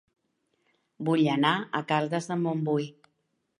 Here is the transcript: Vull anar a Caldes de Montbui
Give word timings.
Vull 1.09 1.21
anar 1.35 1.53
a 1.79 1.83
Caldes 1.93 2.33
de 2.33 2.41
Montbui 2.47 2.91